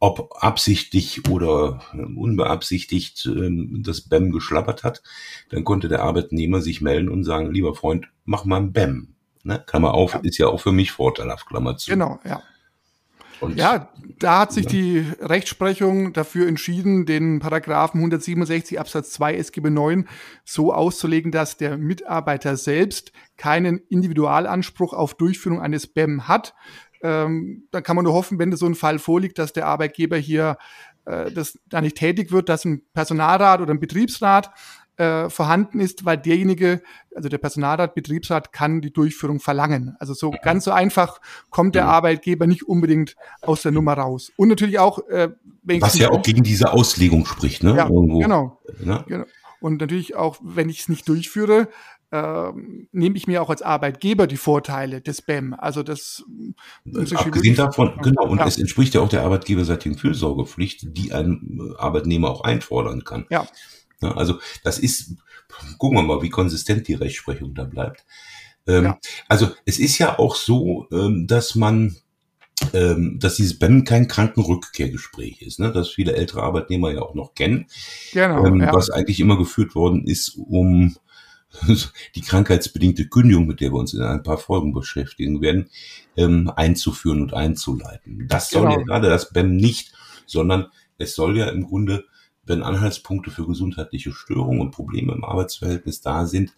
ob 0.00 0.36
absichtlich 0.40 1.28
oder 1.28 1.80
unbeabsichtigt 1.92 3.26
ähm, 3.26 3.82
das 3.84 4.02
BEM 4.02 4.30
geschlappert 4.30 4.84
hat, 4.84 5.02
dann 5.50 5.64
konnte 5.64 5.88
der 5.88 6.02
Arbeitnehmer 6.02 6.60
sich 6.60 6.80
melden 6.80 7.08
und 7.08 7.24
sagen, 7.24 7.50
lieber 7.50 7.74
Freund, 7.74 8.06
mach 8.24 8.44
mal 8.44 8.58
ein 8.58 8.72
BEM. 8.72 9.14
Ne? 9.42 9.62
Klammer 9.66 9.94
auf, 9.94 10.14
ja. 10.14 10.20
ist 10.22 10.38
ja 10.38 10.46
auch 10.46 10.60
für 10.60 10.72
mich 10.72 10.92
vorteilhaft, 10.92 11.46
Klammer 11.46 11.76
zu. 11.76 11.90
Genau, 11.90 12.20
ja. 12.24 12.42
Und 13.40 13.56
ja, 13.56 13.88
da 14.18 14.40
hat 14.40 14.52
sich 14.52 14.64
ja. 14.64 14.70
die 14.70 15.06
Rechtsprechung 15.20 16.12
dafür 16.12 16.48
entschieden, 16.48 17.06
den 17.06 17.38
Paragraphen 17.38 17.98
167 17.98 18.78
Absatz 18.78 19.10
2 19.12 19.36
SGB 19.36 19.70
9 19.70 20.08
so 20.44 20.72
auszulegen, 20.72 21.30
dass 21.32 21.56
der 21.56 21.78
Mitarbeiter 21.78 22.56
selbst 22.56 23.12
keinen 23.36 23.78
Individualanspruch 23.88 24.92
auf 24.92 25.14
Durchführung 25.14 25.60
eines 25.60 25.86
BEM 25.86 26.26
hat. 26.26 26.54
Ähm, 27.02 27.68
dann 27.70 27.82
kann 27.84 27.94
man 27.96 28.04
nur 28.04 28.14
hoffen, 28.14 28.38
wenn 28.38 28.54
so 28.56 28.66
ein 28.66 28.74
Fall 28.74 28.98
vorliegt, 28.98 29.38
dass 29.38 29.52
der 29.52 29.66
Arbeitgeber 29.66 30.16
hier 30.16 30.58
äh, 31.04 31.30
das 31.30 31.58
da 31.66 31.80
nicht 31.80 31.96
tätig 31.96 32.32
wird, 32.32 32.48
dass 32.48 32.64
ein 32.64 32.82
Personalrat 32.92 33.60
oder 33.60 33.72
ein 33.72 33.80
Betriebsrat 33.80 34.50
äh, 34.98 35.30
vorhanden 35.30 35.80
ist, 35.80 36.04
weil 36.04 36.18
derjenige, 36.18 36.82
also 37.14 37.28
der 37.28 37.38
Personalrat, 37.38 37.94
Betriebsrat, 37.94 38.52
kann 38.52 38.80
die 38.80 38.92
Durchführung 38.92 39.40
verlangen. 39.40 39.96
Also 40.00 40.12
so 40.12 40.32
ganz 40.42 40.64
so 40.64 40.72
einfach 40.72 41.20
kommt 41.50 41.76
der 41.76 41.86
Arbeitgeber 41.86 42.46
nicht 42.46 42.64
unbedingt 42.64 43.16
aus 43.40 43.62
der 43.62 43.72
Nummer 43.72 43.94
raus. 43.94 44.32
Und 44.36 44.48
natürlich 44.48 44.78
auch, 44.78 44.98
äh, 45.08 45.30
wenn 45.62 45.80
was 45.80 45.96
ja 45.98 46.10
auch 46.10 46.22
gegen 46.22 46.42
diese 46.42 46.72
Auslegung 46.72 47.26
spricht, 47.26 47.62
ne? 47.62 47.76
Ja, 47.76 47.84
Irgendwo. 47.88 48.18
Genau, 48.18 48.60
ne? 48.80 49.04
genau. 49.06 49.24
Und 49.60 49.80
natürlich 49.80 50.16
auch, 50.16 50.38
wenn 50.42 50.68
ich 50.68 50.80
es 50.80 50.88
nicht 50.88 51.08
durchführe, 51.08 51.68
äh, 52.10 52.52
nehme 52.92 53.16
ich 53.16 53.26
mir 53.26 53.42
auch 53.42 53.50
als 53.50 53.62
Arbeitgeber 53.62 54.26
die 54.26 54.36
Vorteile 54.36 55.00
des 55.00 55.22
BEM. 55.22 55.54
Also 55.54 55.82
das 55.82 56.24
abgesehen 57.14 57.54
davon, 57.54 57.98
genau, 58.02 58.26
und 58.26 58.38
ja. 58.38 58.46
es 58.46 58.58
entspricht 58.58 58.94
ja 58.94 59.00
auch 59.00 59.08
der 59.08 59.22
arbeitgeberseitigen 59.22 59.98
Fürsorgepflicht, 59.98 60.96
die 60.96 61.12
ein 61.12 61.60
Arbeitnehmer 61.76 62.30
auch 62.30 62.42
einfordern 62.42 63.04
kann. 63.04 63.26
Ja. 63.30 63.46
Ja, 64.02 64.12
also 64.16 64.38
das 64.64 64.78
ist, 64.78 65.16
gucken 65.78 65.98
wir 65.98 66.02
mal, 66.02 66.22
wie 66.22 66.30
konsistent 66.30 66.88
die 66.88 66.94
Rechtsprechung 66.94 67.54
da 67.54 67.64
bleibt. 67.64 68.04
Ähm, 68.66 68.84
ja. 68.84 68.98
Also 69.28 69.50
es 69.64 69.78
ist 69.78 69.98
ja 69.98 70.18
auch 70.18 70.36
so, 70.36 70.86
ähm, 70.92 71.26
dass 71.26 71.54
man 71.54 71.96
ähm, 72.72 73.18
dass 73.20 73.36
dieses 73.36 73.58
BEM 73.58 73.84
kein 73.84 74.08
Krankenrückkehrgespräch 74.08 75.42
ist, 75.42 75.60
ne? 75.60 75.72
das 75.72 75.90
viele 75.90 76.14
ältere 76.14 76.42
Arbeitnehmer 76.42 76.90
ja 76.90 77.02
auch 77.02 77.14
noch 77.14 77.34
kennen, 77.34 77.66
genau, 78.12 78.44
ähm, 78.44 78.60
ja. 78.60 78.72
was 78.72 78.90
eigentlich 78.90 79.20
immer 79.20 79.38
geführt 79.38 79.74
worden 79.74 80.04
ist, 80.04 80.36
um 80.36 80.96
die 82.14 82.20
krankheitsbedingte 82.20 83.08
Kündigung, 83.08 83.46
mit 83.46 83.60
der 83.60 83.72
wir 83.72 83.78
uns 83.78 83.94
in 83.94 84.02
ein 84.02 84.22
paar 84.22 84.38
Folgen 84.38 84.72
beschäftigen 84.72 85.40
werden, 85.40 85.70
ähm, 86.16 86.52
einzuführen 86.54 87.22
und 87.22 87.32
einzuleiten. 87.32 88.26
Das 88.28 88.50
soll 88.50 88.62
genau. 88.62 88.78
ja 88.78 88.82
gerade 88.82 89.08
das 89.08 89.30
BEM 89.30 89.56
nicht, 89.56 89.92
sondern 90.26 90.66
es 90.98 91.14
soll 91.14 91.38
ja 91.38 91.46
im 91.48 91.64
Grunde 91.64 92.04
wenn 92.48 92.62
Anhaltspunkte 92.62 93.30
für 93.30 93.46
gesundheitliche 93.46 94.12
Störungen 94.12 94.60
und 94.60 94.70
Probleme 94.70 95.12
im 95.12 95.24
Arbeitsverhältnis 95.24 96.00
da 96.00 96.26
sind, 96.26 96.52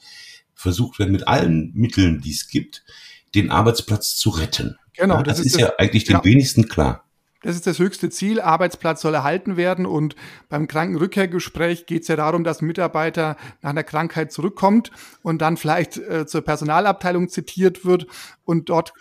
versucht 0.54 0.99
werden, 0.99 1.12
mit 1.12 1.26
allen 1.26 1.73
Mitteln, 1.75 2.20
die 2.20 2.32
es 2.32 2.49
gibt, 2.49 2.85
den 3.35 3.50
Arbeitsplatz 3.50 4.16
zu 4.16 4.30
retten. 4.30 4.76
Genau. 4.94 5.16
Ja, 5.16 5.23
das, 5.23 5.38
das, 5.38 5.47
ist, 5.47 5.54
das, 5.54 5.62
ja 5.62 5.73
eigentlich 5.78 6.04
genau. 6.04 6.20
den 6.20 6.32
wenigsten 6.32 6.68
klar. 6.68 7.04
Das 7.42 7.56
ist 7.56 7.66
das 7.66 7.78
höchste 7.78 8.11
Ziel. 8.11 8.40
Arbeitsplatz 8.40 9.00
soll 9.00 9.14
erhalten 9.14 9.56
werden. 9.56 9.87
Und 9.87 10.14
beim 10.50 10.66
Krankenrückkehrgespräch 10.68 11.87
geht 11.87 12.02
es 12.02 12.09
ja 12.09 12.16
darum, 12.16 12.44
dass 12.44 12.61
ein 12.61 12.66
Mitarbeiter 12.66 13.37
nach 13.62 13.70
einer 13.70 13.82
Krankheit 13.82 14.30
zurückkommt 14.30 14.90
und 15.23 15.40
dann 15.40 15.56
vielleicht 15.56 15.97
äh, 15.97 16.26
zur 16.26 16.42
Personalabteilung 16.42 17.30
zitiert 17.30 17.87
wird 17.87 18.06
und 18.44 18.68
dort 18.68 18.92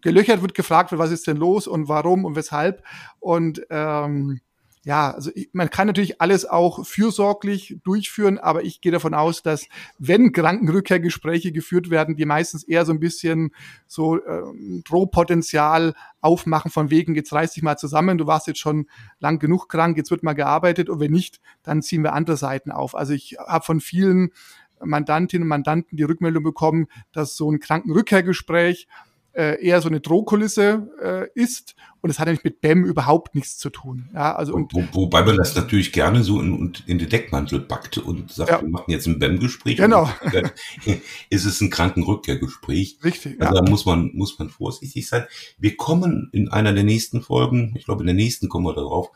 gelöchert 0.00 0.42
wird, 0.42 0.54
gefragt 0.54 0.90
wird, 0.90 0.98
was 0.98 1.12
ist 1.12 1.28
denn 1.28 1.36
los 1.36 1.68
und 1.68 1.86
warum 1.86 2.24
und 2.24 2.34
weshalb. 2.34 2.82
Und 3.20 3.64
ähm, 3.70 4.40
ja, 4.84 5.10
also 5.12 5.30
ich, 5.34 5.48
man 5.52 5.70
kann 5.70 5.86
natürlich 5.86 6.20
alles 6.20 6.44
auch 6.44 6.86
fürsorglich 6.86 7.78
durchführen, 7.84 8.38
aber 8.38 8.64
ich 8.64 8.82
gehe 8.82 8.92
davon 8.92 9.14
aus, 9.14 9.42
dass 9.42 9.66
wenn 9.98 10.32
Krankenrückkehrgespräche 10.32 11.52
geführt 11.52 11.88
werden, 11.88 12.16
die 12.16 12.26
meistens 12.26 12.64
eher 12.64 12.84
so 12.84 12.92
ein 12.92 13.00
bisschen 13.00 13.52
so 13.86 14.18
äh, 14.18 14.42
Drohpotenzial 14.84 15.94
aufmachen 16.20 16.70
von 16.70 16.90
wegen, 16.90 17.14
jetzt 17.14 17.32
reiß 17.32 17.52
dich 17.52 17.62
mal 17.62 17.78
zusammen, 17.78 18.18
du 18.18 18.26
warst 18.26 18.46
jetzt 18.46 18.60
schon 18.60 18.86
lang 19.20 19.38
genug 19.38 19.68
krank, 19.68 19.96
jetzt 19.96 20.10
wird 20.10 20.22
mal 20.22 20.34
gearbeitet 20.34 20.90
und 20.90 21.00
wenn 21.00 21.12
nicht, 21.12 21.40
dann 21.62 21.80
ziehen 21.80 22.02
wir 22.02 22.12
andere 22.12 22.36
Seiten 22.36 22.70
auf. 22.70 22.94
Also 22.94 23.14
ich 23.14 23.36
habe 23.38 23.64
von 23.64 23.80
vielen 23.80 24.32
Mandantinnen 24.82 25.44
und 25.44 25.48
Mandanten 25.48 25.96
die 25.96 26.02
Rückmeldung 26.02 26.42
bekommen, 26.42 26.88
dass 27.12 27.36
so 27.36 27.50
ein 27.50 27.58
Krankenrückkehrgespräch 27.58 28.86
äh, 29.34 29.62
eher 29.64 29.80
so 29.80 29.88
eine 29.88 30.00
Drohkulisse 30.00 30.88
äh, 31.02 31.40
ist 31.40 31.74
und 32.00 32.10
es 32.10 32.18
hat 32.18 32.28
eigentlich 32.28 32.44
mit 32.44 32.60
BEM 32.60 32.84
überhaupt 32.84 33.34
nichts 33.34 33.58
zu 33.58 33.70
tun. 33.70 34.10
Ja, 34.14 34.34
also 34.36 34.54
und, 34.54 34.74
Wo, 34.74 34.84
wobei 34.92 35.24
man 35.24 35.36
das 35.36 35.54
natürlich 35.54 35.92
gerne 35.92 36.22
so 36.22 36.40
in, 36.40 36.72
in 36.86 36.98
den 36.98 37.08
Deckmantel 37.08 37.60
packt 37.60 37.98
und 37.98 38.30
sagt, 38.30 38.50
ja. 38.50 38.60
wir 38.60 38.68
machen 38.68 38.90
jetzt 38.90 39.06
ein 39.06 39.18
BEM-Gespräch. 39.18 39.76
Genau. 39.76 40.08
Ist 41.30 41.44
es 41.44 41.60
ein 41.60 41.70
Krankenrückkehrgespräch. 41.70 42.98
Richtig. 43.02 43.40
Also 43.40 43.54
ja. 43.54 43.62
da 43.62 43.70
muss 43.70 43.86
man, 43.86 44.10
muss 44.14 44.38
man 44.38 44.50
vorsichtig 44.50 45.08
sein. 45.08 45.24
Wir 45.58 45.76
kommen 45.76 46.28
in 46.32 46.48
einer 46.48 46.72
der 46.72 46.84
nächsten 46.84 47.22
Folgen, 47.22 47.74
ich 47.76 47.86
glaube 47.86 48.02
in 48.02 48.06
der 48.06 48.14
nächsten 48.14 48.48
kommen 48.48 48.66
wir 48.66 48.74
darauf, 48.74 49.10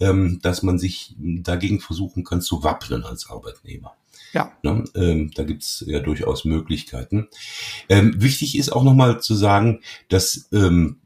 ähm, 0.00 0.40
dass 0.42 0.62
man 0.62 0.78
sich 0.78 1.14
dagegen 1.18 1.80
versuchen 1.80 2.24
kann 2.24 2.40
zu 2.40 2.64
wappnen 2.64 3.04
als 3.04 3.28
Arbeitnehmer. 3.28 3.94
Ja. 4.32 4.52
Ne? 4.62 4.84
Ähm, 4.94 5.30
da 5.34 5.44
gibt's 5.44 5.84
ja 5.86 6.00
durchaus 6.00 6.44
Möglichkeiten. 6.44 7.28
Ähm, 7.88 8.14
wichtig 8.20 8.56
ist 8.56 8.70
auch 8.70 8.84
nochmal 8.84 9.20
zu 9.20 9.34
sagen, 9.34 9.80
dass, 10.08 10.48
ähm, 10.52 11.00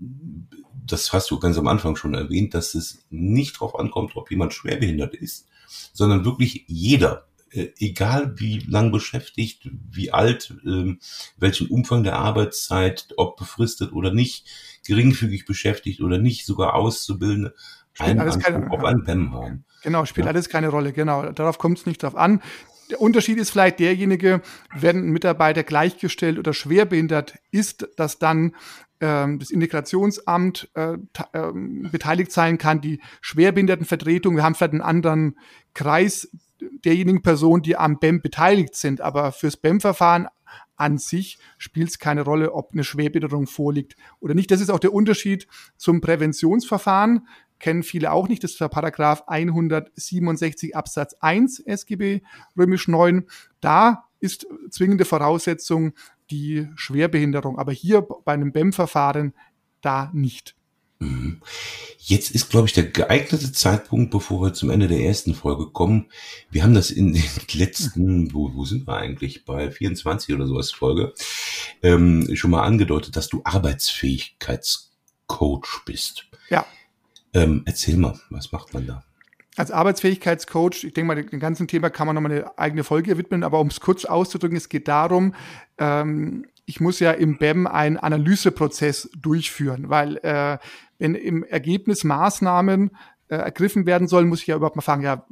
das 0.86 1.12
hast 1.12 1.30
du 1.30 1.38
ganz 1.38 1.56
am 1.56 1.66
Anfang 1.66 1.96
schon 1.96 2.14
erwähnt, 2.14 2.54
dass 2.54 2.74
es 2.74 3.04
nicht 3.10 3.56
darauf 3.56 3.78
ankommt, 3.78 4.16
ob 4.16 4.30
jemand 4.30 4.52
schwerbehindert 4.52 5.14
ist, 5.14 5.48
sondern 5.92 6.24
wirklich 6.24 6.64
jeder, 6.66 7.26
äh, 7.50 7.68
egal 7.78 8.38
wie 8.38 8.58
lang 8.58 8.92
beschäftigt, 8.92 9.70
wie 9.90 10.12
alt, 10.12 10.54
äh, 10.66 10.94
welchen 11.38 11.68
Umfang 11.68 12.02
der 12.02 12.18
Arbeitszeit, 12.18 13.08
ob 13.16 13.38
befristet 13.38 13.92
oder 13.92 14.12
nicht, 14.12 14.46
geringfügig 14.86 15.46
beschäftigt 15.46 16.02
oder 16.02 16.18
nicht, 16.18 16.44
sogar 16.44 16.74
Auszubildende, 16.74 17.54
einen 17.98 18.20
Anspruch 18.20 18.42
keine, 18.42 18.70
auf 18.70 18.84
ein 18.84 19.04
PEM 19.04 19.32
haben. 19.32 19.64
Genau, 19.82 20.04
spielt 20.04 20.26
ja. 20.26 20.32
alles 20.32 20.48
keine 20.48 20.68
Rolle, 20.68 20.92
genau. 20.92 21.30
Darauf 21.32 21.58
kommt 21.58 21.78
es 21.78 21.86
nicht 21.86 22.02
drauf 22.02 22.16
an. 22.16 22.40
Der 22.90 23.00
Unterschied 23.00 23.38
ist 23.38 23.50
vielleicht 23.50 23.80
derjenige, 23.80 24.42
wenn 24.74 24.98
ein 24.98 25.10
Mitarbeiter 25.10 25.62
gleichgestellt 25.62 26.38
oder 26.38 26.52
schwerbehindert 26.52 27.34
ist, 27.50 27.88
dass 27.96 28.18
dann 28.18 28.54
ähm, 29.00 29.38
das 29.38 29.50
Integrationsamt 29.50 30.70
äh, 30.74 30.94
äh, 30.94 31.52
beteiligt 31.90 32.32
sein 32.32 32.58
kann, 32.58 32.80
die 32.80 33.00
Schwerbehindertenvertretung. 33.20 34.36
Wir 34.36 34.42
haben 34.42 34.54
vielleicht 34.54 34.72
einen 34.72 34.82
anderen 34.82 35.38
Kreis 35.72 36.28
derjenigen 36.84 37.22
Personen, 37.22 37.62
die 37.62 37.76
am 37.76 37.98
BEM 37.98 38.20
beteiligt 38.20 38.74
sind, 38.74 39.00
aber 39.00 39.32
fürs 39.32 39.56
BEM-Verfahren 39.56 40.28
an 40.76 40.98
sich 40.98 41.38
spielt 41.58 41.88
es 41.88 41.98
keine 41.98 42.22
Rolle, 42.22 42.52
ob 42.52 42.72
eine 42.72 42.84
Schwerbehinderung 42.84 43.46
vorliegt 43.46 43.96
oder 44.20 44.34
nicht. 44.34 44.50
Das 44.50 44.60
ist 44.60 44.70
auch 44.70 44.78
der 44.78 44.92
Unterschied 44.92 45.46
zum 45.76 46.00
Präventionsverfahren 46.00 47.26
kennen 47.58 47.82
viele 47.82 48.12
auch 48.12 48.28
nicht. 48.28 48.44
Das 48.44 48.52
ist 48.52 48.60
der 48.60 48.68
Paragraph 48.68 49.24
167 49.26 50.76
Absatz 50.76 51.14
1 51.20 51.60
SGB 51.60 52.22
römisch 52.56 52.88
9. 52.88 53.26
Da 53.60 54.04
ist 54.20 54.46
zwingende 54.70 55.04
Voraussetzung 55.04 55.92
die 56.30 56.68
Schwerbehinderung, 56.76 57.58
aber 57.58 57.72
hier 57.72 58.02
bei 58.02 58.32
einem 58.32 58.52
BEM-Verfahren 58.52 59.34
da 59.80 60.10
nicht. 60.12 60.54
Mhm. 60.98 61.40
Jetzt 61.98 62.30
ist, 62.30 62.50
glaube 62.50 62.66
ich, 62.66 62.74
der 62.74 62.84
geeignete 62.84 63.50
Zeitpunkt, 63.52 64.10
bevor 64.10 64.42
wir 64.42 64.52
zum 64.52 64.70
Ende 64.70 64.88
der 64.88 65.00
ersten 65.00 65.34
Folge 65.34 65.70
kommen. 65.70 66.10
Wir 66.50 66.62
haben 66.62 66.74
das 66.74 66.90
in 66.90 67.14
den 67.14 67.24
letzten, 67.52 68.34
wo, 68.34 68.54
wo 68.54 68.64
sind 68.64 68.86
wir 68.86 68.96
eigentlich, 68.96 69.44
bei 69.44 69.70
24 69.70 70.34
oder 70.34 70.46
sowas 70.46 70.70
Folge, 70.70 71.12
ähm, 71.82 72.34
schon 72.34 72.50
mal 72.50 72.62
angedeutet, 72.62 73.16
dass 73.16 73.28
du 73.28 73.42
Arbeitsfähigkeitscoach 73.44 75.84
bist. 75.84 76.26
Ja. 76.50 76.66
Ähm, 77.34 77.62
erzähl 77.66 77.96
mal, 77.96 78.18
was 78.30 78.52
macht 78.52 78.72
man 78.72 78.86
da? 78.86 79.02
Als 79.56 79.70
Arbeitsfähigkeitscoach, 79.70 80.84
ich 80.84 80.94
denke 80.94 81.04
mal, 81.04 81.22
dem 81.22 81.40
ganzen 81.40 81.68
Thema 81.68 81.90
kann 81.90 82.06
man 82.06 82.14
nochmal 82.14 82.32
eine 82.32 82.58
eigene 82.58 82.82
Folge 82.82 83.18
widmen, 83.18 83.44
aber 83.44 83.60
um 83.60 83.68
es 83.68 83.80
kurz 83.80 84.04
auszudrücken, 84.04 84.56
es 84.56 84.68
geht 84.68 84.88
darum, 84.88 85.34
ähm, 85.78 86.46
ich 86.66 86.80
muss 86.80 86.98
ja 86.98 87.12
im 87.12 87.38
BEM 87.38 87.66
einen 87.66 87.96
Analyseprozess 87.96 89.10
durchführen, 89.16 89.90
weil 89.90 90.16
äh, 90.18 90.58
wenn 90.98 91.14
im 91.14 91.44
Ergebnis 91.44 92.04
Maßnahmen 92.04 92.90
äh, 93.28 93.36
ergriffen 93.36 93.86
werden 93.86 94.08
sollen, 94.08 94.28
muss 94.28 94.40
ich 94.40 94.46
ja 94.46 94.56
überhaupt 94.56 94.76
mal 94.76 94.82
fragen, 94.82 95.02
ja, 95.02 95.26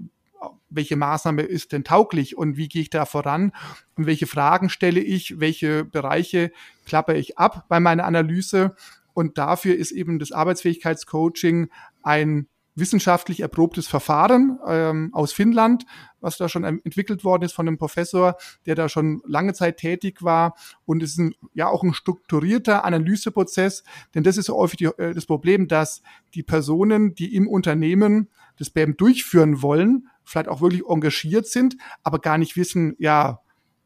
welche 0.68 0.96
Maßnahme 0.96 1.42
ist 1.42 1.72
denn 1.72 1.84
tauglich 1.84 2.36
und 2.36 2.56
wie 2.56 2.68
gehe 2.68 2.82
ich 2.82 2.90
da 2.90 3.04
voran? 3.04 3.52
Und 3.96 4.06
welche 4.06 4.26
Fragen 4.26 4.70
stelle 4.70 5.00
ich, 5.00 5.38
welche 5.38 5.84
Bereiche 5.84 6.50
klappe 6.86 7.14
ich 7.14 7.38
ab 7.38 7.66
bei 7.68 7.80
meiner 7.80 8.04
Analyse? 8.04 8.74
Und 9.14 9.36
dafür 9.38 9.76
ist 9.76 9.92
eben 9.92 10.18
das 10.18 10.32
Arbeitsfähigkeitscoaching 10.32 11.68
ein 12.02 12.48
wissenschaftlich 12.74 13.40
erprobtes 13.40 13.86
Verfahren 13.86 14.58
ähm, 14.66 15.10
aus 15.12 15.32
Finnland, 15.32 15.84
was 16.20 16.38
da 16.38 16.48
schon 16.48 16.64
entwickelt 16.64 17.22
worden 17.22 17.42
ist 17.42 17.52
von 17.52 17.68
einem 17.68 17.76
Professor, 17.76 18.36
der 18.64 18.74
da 18.74 18.88
schon 18.88 19.20
lange 19.26 19.52
Zeit 19.52 19.76
tätig 19.76 20.22
war. 20.22 20.54
Und 20.86 21.02
es 21.02 21.12
ist 21.12 21.18
ein, 21.18 21.34
ja 21.52 21.68
auch 21.68 21.82
ein 21.82 21.92
strukturierter 21.92 22.84
Analyseprozess, 22.84 23.84
denn 24.14 24.22
das 24.22 24.38
ist 24.38 24.48
häufig 24.48 24.78
die, 24.78 24.86
äh, 24.86 25.12
das 25.12 25.26
Problem, 25.26 25.68
dass 25.68 26.02
die 26.34 26.42
Personen, 26.42 27.14
die 27.14 27.34
im 27.34 27.46
Unternehmen 27.46 28.30
das 28.56 28.70
BAM 28.70 28.96
durchführen 28.96 29.60
wollen, 29.60 30.08
vielleicht 30.24 30.48
auch 30.48 30.60
wirklich 30.60 30.82
engagiert 30.88 31.46
sind, 31.46 31.76
aber 32.02 32.20
gar 32.20 32.38
nicht 32.38 32.56
wissen, 32.56 32.94
ja, 32.98 33.40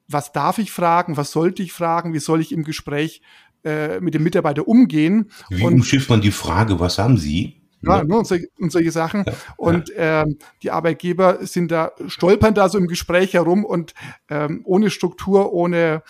was 0.08 0.30
darf 0.30 0.58
ich 0.58 0.70
fragen, 0.70 1.16
was 1.16 1.32
sollte 1.32 1.62
ich 1.62 1.72
fragen, 1.72 2.14
wie 2.14 2.20
soll 2.20 2.40
ich 2.40 2.52
im 2.52 2.62
Gespräch 2.62 3.22
äh, 3.64 3.98
mit 4.00 4.14
dem 4.14 4.22
Mitarbeiter 4.22 4.68
umgehen. 4.68 5.30
Wie 5.48 5.64
umschifft 5.64 6.08
man 6.08 6.20
die 6.20 6.30
Frage, 6.30 6.78
was 6.78 6.98
haben 6.98 7.16
Sie? 7.16 7.65
Ja, 7.82 8.02
ne, 8.02 8.16
und, 8.16 8.26
solche, 8.26 8.48
und 8.58 8.72
solche 8.72 8.90
Sachen. 8.90 9.24
Ja, 9.26 9.32
und 9.56 9.88
ja. 9.90 10.22
Ähm, 10.22 10.38
die 10.62 10.70
Arbeitgeber 10.70 11.46
sind 11.46 11.70
da, 11.70 11.92
stolpern 12.06 12.54
da 12.54 12.68
so 12.68 12.78
im 12.78 12.88
Gespräch 12.88 13.34
herum 13.34 13.64
und 13.64 13.94
ähm, 14.28 14.62
ohne 14.64 14.90
Struktur, 14.90 15.52
ohne 15.52 16.02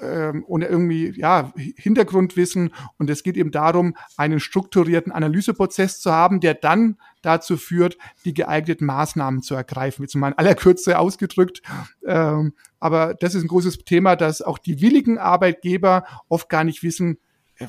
ähm, 0.00 0.44
ohne 0.46 0.66
irgendwie 0.66 1.12
ja, 1.16 1.52
Hintergrundwissen. 1.56 2.72
Und 2.98 3.10
es 3.10 3.22
geht 3.22 3.36
eben 3.36 3.50
darum, 3.50 3.96
einen 4.16 4.40
strukturierten 4.40 5.12
Analyseprozess 5.12 6.00
zu 6.00 6.12
haben, 6.12 6.40
der 6.40 6.54
dann 6.54 6.98
dazu 7.22 7.56
führt, 7.56 7.98
die 8.24 8.34
geeigneten 8.34 8.86
Maßnahmen 8.86 9.42
zu 9.42 9.54
ergreifen. 9.54 10.02
Jetzt 10.02 10.14
mal 10.14 10.28
in 10.28 10.38
aller 10.38 10.54
Kürze 10.54 10.98
ausgedrückt. 10.98 11.62
Ähm, 12.06 12.54
aber 12.78 13.14
das 13.14 13.34
ist 13.34 13.42
ein 13.42 13.48
großes 13.48 13.78
Thema, 13.78 14.14
dass 14.16 14.42
auch 14.42 14.58
die 14.58 14.80
willigen 14.80 15.18
Arbeitgeber 15.18 16.04
oft 16.28 16.48
gar 16.48 16.64
nicht 16.64 16.82
wissen, 16.82 17.18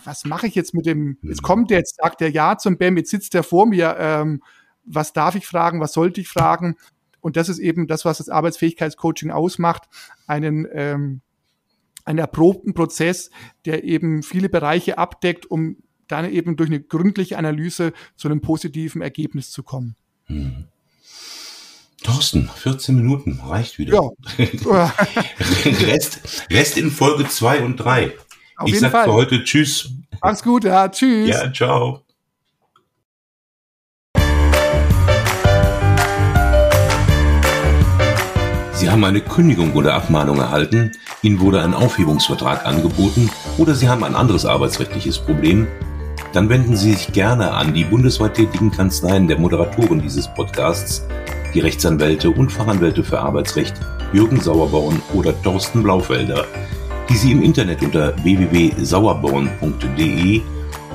was 0.06 0.26
mache 0.26 0.48
ich 0.48 0.56
jetzt 0.56 0.74
mit 0.74 0.86
dem, 0.86 1.18
jetzt 1.22 1.42
kommt 1.42 1.72
der, 1.72 1.80
jetzt 1.80 1.96
sagt 1.96 2.22
der 2.22 2.32
Ja 2.32 2.58
zum 2.58 2.78
BAM, 2.78 2.98
jetzt 2.98 3.12
sitzt 3.12 3.34
der 3.34 3.44
vor 3.44 3.66
mir, 3.66 3.96
ähm, 4.00 4.44
was 4.86 5.14
darf 5.14 5.36
ich 5.36 5.46
fragen, 5.46 5.82
was 5.82 5.94
sollte 5.94 6.22
ich 6.22 6.28
fragen? 6.28 6.76
Und 7.22 7.36
das 7.38 7.50
ist 7.50 7.60
eben 7.60 7.88
das, 7.88 8.06
was 8.06 8.20
das 8.20 8.30
Arbeitsfähigkeitscoaching 8.30 9.32
ausmacht, 9.32 9.84
einen 10.26 10.68
ähm, 10.72 11.22
einen 12.10 12.20
erprobten 12.20 12.74
Prozess, 12.74 13.30
der 13.66 13.84
eben 13.84 14.24
viele 14.24 14.50
Bereiche 14.50 14.98
abdeckt, 14.98 15.46
um 15.46 15.78
dann 16.08 16.30
eben 16.32 16.58
durch 16.58 16.70
eine 16.70 16.82
gründliche 16.82 17.38
Analyse 17.38 17.94
zu 18.16 18.28
einem 18.28 18.42
positiven 18.42 19.02
Ergebnis 19.02 19.52
zu 19.52 19.62
kommen. 19.62 19.96
Hm. 20.26 20.66
Thorsten, 22.02 22.50
14 22.50 22.96
Minuten, 22.96 23.40
reicht 23.46 23.78
wieder. 23.78 23.94
Ja. 23.94 24.10
Rest, 25.66 26.48
Rest 26.50 26.78
in 26.78 26.90
Folge 26.90 27.28
2 27.28 27.64
und 27.64 27.78
3. 27.78 28.14
ich 28.66 28.80
sag 28.80 28.92
Fall. 28.92 29.06
für 29.06 29.14
heute 29.14 29.44
Tschüss. 29.44 29.90
Mach's 30.22 30.44
gut, 30.44 30.64
ja, 30.64 30.88
tschüss. 30.90 31.30
Ja, 31.30 31.52
ciao. 31.52 32.04
Sie 38.74 38.90
haben 38.90 39.04
eine 39.04 39.22
Kündigung 39.22 39.74
oder 39.74 39.94
Abmahnung 39.94 40.40
erhalten, 40.40 40.92
Ihnen 41.22 41.42
wurde 41.42 41.62
ein 41.62 41.74
Aufhebungsvertrag 41.74 42.66
angeboten 42.66 43.30
oder 43.58 43.76
Sie 43.76 43.90
haben 43.90 44.06
ein 44.06 44.16
anderes 44.16 44.46
arbeitsrechtliches 44.46 45.20
Problem, 45.20 45.68
dann 46.32 46.48
wenden 46.48 46.78
Sie 46.78 46.94
sich 46.94 47.12
gerne 47.12 47.52
an 47.52 47.74
die 47.74 47.84
bundesweit 47.84 48.36
tätigen 48.36 48.72
Kanzleien 48.72 49.28
der 49.28 49.38
Moderatoren 49.38 50.02
dieses 50.02 50.34
Podcasts 50.34 51.06
die 51.54 51.60
Rechtsanwälte 51.60 52.30
und 52.30 52.52
Fachanwälte 52.52 53.04
für 53.04 53.20
Arbeitsrecht 53.20 53.74
Jürgen 54.14 54.40
Sauerborn 54.40 55.02
oder 55.14 55.40
Thorsten 55.42 55.84
Blaufelder, 55.84 56.46
die 57.10 57.18
Sie 57.18 57.32
im 57.32 57.44
Internet 57.44 57.82
unter 57.82 58.14
www.sauerborn.de 58.24 60.42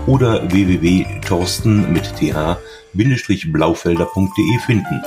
oder 0.06 0.50
www.torsten 0.50 1.92
mit 1.92 2.04
th-blaufelder.de 2.16 4.58
finden. 4.64 5.02